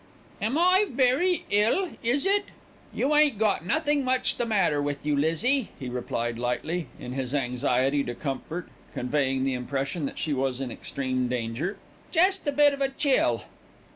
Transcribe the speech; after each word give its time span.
"Am 0.41 0.57
I 0.57 0.87
very 0.89 1.45
ill? 1.51 1.91
Is 2.01 2.25
it" 2.25 2.45
"You 2.91 3.13
ain't 3.13 3.37
got 3.37 3.63
nothink 3.63 4.03
much 4.03 4.37
the 4.37 4.47
matter 4.47 4.81
with 4.81 5.05
you, 5.05 5.15
Lizzie," 5.15 5.69
he 5.77 5.89
replied 5.89 6.39
lightly, 6.39 6.87
in 6.99 7.13
his 7.13 7.35
anxiety 7.35 8.03
to 8.05 8.15
comfort, 8.15 8.67
conveying 8.95 9.43
the 9.43 9.53
impression 9.53 10.07
that 10.07 10.17
she 10.17 10.33
was 10.33 10.59
in 10.59 10.71
extreme 10.71 11.27
danger. 11.27 11.77
"Jest 12.09 12.47
a 12.47 12.51
bit 12.51 12.73
of 12.73 12.81
a 12.81 12.89
chill." 12.89 13.43